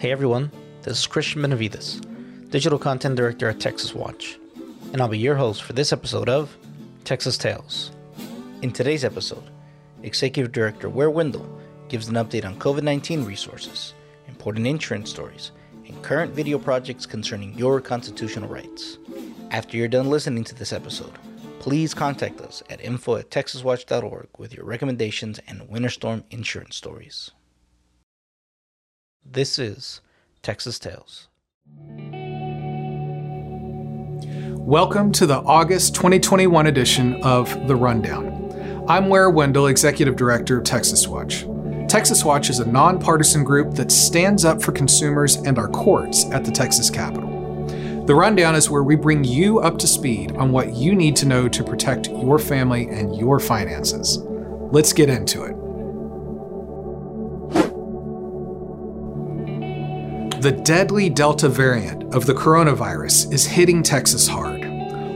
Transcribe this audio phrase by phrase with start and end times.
[0.00, 2.00] Hey everyone, this is Christian Benavides,
[2.50, 4.38] Digital Content Director at Texas Watch,
[4.92, 6.56] and I'll be your host for this episode of
[7.02, 7.90] Texas Tales.
[8.62, 9.42] In today's episode,
[10.04, 11.50] Executive Director Ware Wendell
[11.88, 13.94] gives an update on COVID 19 resources,
[14.28, 15.50] important insurance stories,
[15.88, 18.98] and current video projects concerning your constitutional rights.
[19.50, 21.18] After you're done listening to this episode,
[21.58, 27.32] please contact us at info at texaswatch.org with your recommendations and winter storm insurance stories.
[29.30, 30.00] This is
[30.40, 31.28] Texas Tales.
[34.56, 38.86] Welcome to the August 2021 edition of The Rundown.
[38.88, 41.44] I'm Ware Wendell, Executive Director of Texas Watch.
[41.88, 46.46] Texas Watch is a nonpartisan group that stands up for consumers and our courts at
[46.46, 47.66] the Texas Capitol.
[48.06, 51.26] The Rundown is where we bring you up to speed on what you need to
[51.26, 54.20] know to protect your family and your finances.
[54.72, 55.67] Let's get into it.
[60.40, 64.64] The deadly Delta variant of the coronavirus is hitting Texas hard,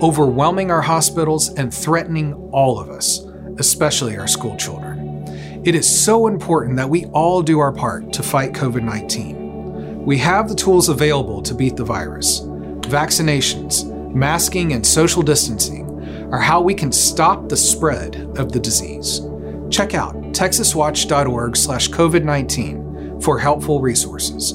[0.00, 3.26] overwhelming our hospitals and threatening all of us,
[3.58, 5.24] especially our school children.
[5.64, 10.04] It is so important that we all do our part to fight COVID 19.
[10.04, 12.42] We have the tools available to beat the virus.
[12.82, 19.22] Vaccinations, masking, and social distancing are how we can stop the spread of the disease.
[19.68, 24.54] Check out texaswatch.org/covid19 for helpful resources.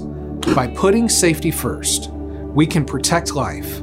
[0.52, 3.80] By putting safety first, we can protect life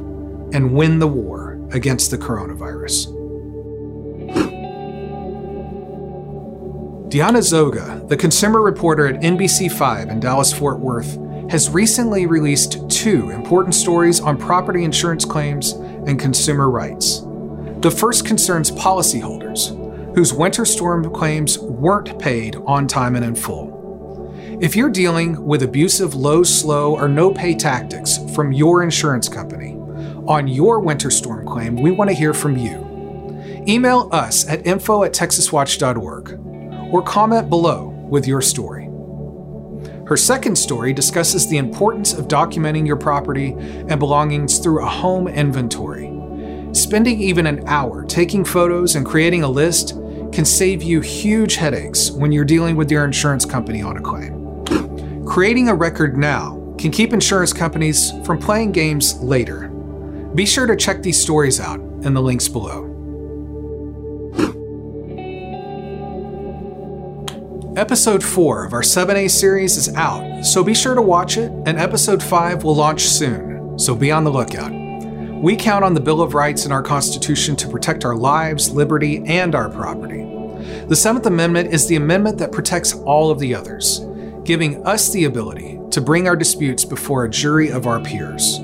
[0.53, 3.07] and win the war against the coronavirus.
[7.09, 11.17] Diana Zoga, the consumer reporter at NBC5 in Dallas Fort Worth,
[11.51, 17.23] has recently released two important stories on property insurance claims and consumer rights.
[17.81, 19.77] The first concerns policyholders
[20.15, 23.70] whose winter storm claims weren't paid on time and in full.
[24.61, 29.73] If you're dealing with abusive low, slow, or no pay tactics from your insurance company
[30.27, 33.65] on your winter storm claim, we want to hear from you.
[33.67, 38.85] Email us at info at texaswatch.org or comment below with your story.
[40.05, 45.27] Her second story discusses the importance of documenting your property and belongings through a home
[45.27, 46.15] inventory.
[46.73, 49.95] Spending even an hour taking photos and creating a list
[50.31, 54.40] can save you huge headaches when you're dealing with your insurance company on a claim.
[55.31, 59.69] Creating a record now can keep insurance companies from playing games later.
[60.35, 62.83] Be sure to check these stories out in the links below.
[67.77, 71.79] Episode 4 of our 7A series is out, so be sure to watch it, and
[71.79, 74.73] Episode 5 will launch soon, so be on the lookout.
[75.41, 79.23] We count on the Bill of Rights in our Constitution to protect our lives, liberty,
[79.25, 80.23] and our property.
[80.87, 84.05] The Seventh Amendment is the amendment that protects all of the others
[84.43, 88.59] giving us the ability to bring our disputes before a jury of our peers.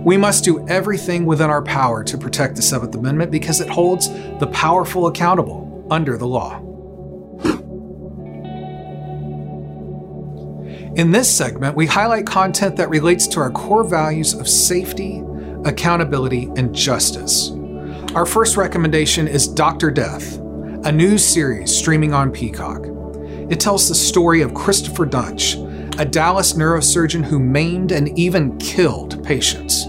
[0.00, 4.08] We must do everything within our power to protect the Seventh Amendment because it holds
[4.38, 6.60] the powerful accountable under the law.
[10.96, 15.24] In this segment, we highlight content that relates to our core values of safety,
[15.64, 17.50] accountability, and justice.
[18.14, 19.90] Our first recommendation is Dr.
[19.90, 20.38] Death,
[20.84, 22.93] a new series streaming on Peacock.
[23.50, 25.60] It tells the story of Christopher Duntsch,
[25.98, 29.84] a Dallas neurosurgeon who maimed and even killed patients.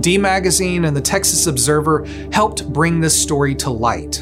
[0.00, 4.20] D Magazine and the Texas Observer helped bring this story to light.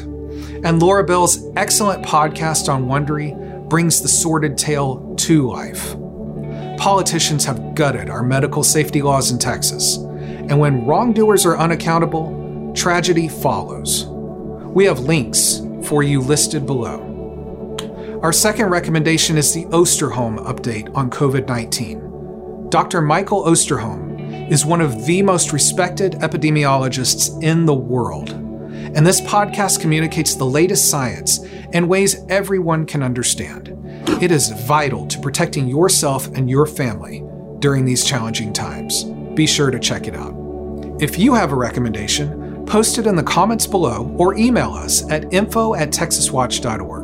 [0.63, 5.95] And Laura Beil's excellent podcast on Wondery brings the sordid tale to life.
[6.77, 13.27] Politicians have gutted our medical safety laws in Texas, and when wrongdoers are unaccountable, tragedy
[13.27, 14.05] follows.
[14.05, 17.10] We have links for you listed below.
[18.21, 22.69] Our second recommendation is the Osterholm update on COVID 19.
[22.69, 23.01] Dr.
[23.01, 29.81] Michael Osterholm is one of the most respected epidemiologists in the world, and this podcast
[29.81, 31.39] communicates the latest science
[31.73, 33.75] in ways everyone can understand.
[34.21, 37.23] It is vital to protecting yourself and your family
[37.57, 39.03] during these challenging times.
[39.33, 40.35] Be sure to check it out.
[40.99, 45.33] If you have a recommendation, post it in the comments below or email us at
[45.33, 47.00] info at texaswatch.org.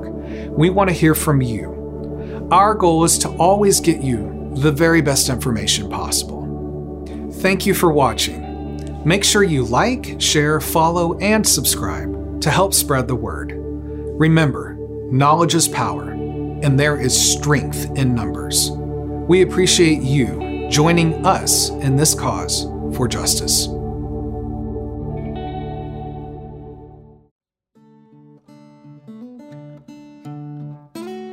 [0.57, 2.47] We want to hear from you.
[2.51, 7.05] Our goal is to always get you the very best information possible.
[7.33, 9.03] Thank you for watching.
[9.05, 13.53] Make sure you like, share, follow, and subscribe to help spread the word.
[13.55, 14.75] Remember,
[15.11, 18.71] knowledge is power, and there is strength in numbers.
[18.71, 22.63] We appreciate you joining us in this cause
[22.97, 23.67] for justice.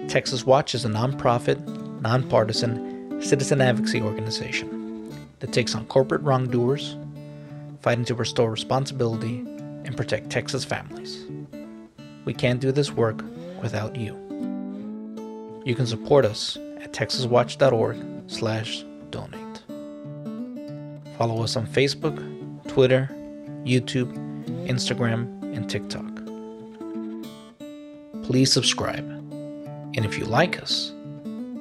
[0.09, 1.65] Texas Watch is a nonprofit,
[2.01, 6.97] nonpartisan, citizen advocacy organization that takes on corporate wrongdoers,
[7.81, 9.41] fighting to restore responsibility
[9.85, 11.25] and protect Texas families.
[12.25, 13.23] We can't do this work
[13.61, 14.15] without you.
[15.65, 19.63] You can support us at texaswatch.org/donate.
[21.19, 22.17] Follow us on Facebook,
[22.69, 23.11] Twitter,
[23.65, 24.13] YouTube,
[24.67, 26.05] Instagram, and TikTok.
[28.25, 29.14] Please subscribe.
[29.97, 30.93] And if you like us,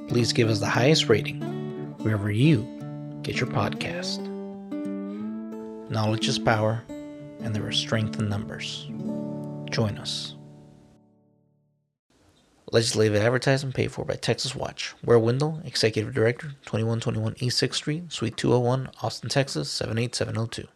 [0.08, 1.40] please give us the highest rating
[1.98, 2.62] wherever you
[3.22, 4.20] get your podcast.
[5.88, 8.88] Knowledge is power, and there is strength in numbers.
[9.70, 10.34] Join us.
[12.72, 14.94] Legislative advertising paid for by Texas Watch.
[15.04, 20.66] Ware Wendell, Executive Director, 2121 East 6th Street, Suite 201, Austin, Texas 78702.